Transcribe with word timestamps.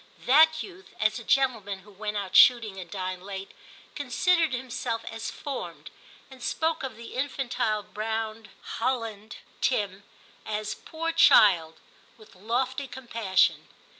That 0.25 0.63
youth, 0.63 0.95
as 0.99 1.19
a 1.19 1.23
gentleman 1.23 1.81
who 1.81 1.91
went 1.91 2.17
out 2.17 2.35
shooting 2.35 2.79
and 2.79 2.89
dined 2.89 3.21
late, 3.21 3.51
considered 3.93 4.51
himself 4.51 5.05
as 5.05 5.29
formed, 5.29 5.91
and 6.31 6.41
spoke 6.41 6.81
of 6.81 6.95
the 6.97 7.13
infantile 7.13 7.83
brown 7.83 8.49
hoUand 8.79 9.33
Tim 9.61 10.03
as 10.43 10.73
* 10.81 10.85
poor 10.89 11.11
child' 11.11 11.79
with 12.17 12.33
lofty 12.35 12.87
com 12.87 13.05
passion. 13.09 13.67